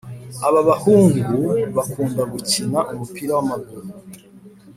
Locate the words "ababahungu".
0.47-1.21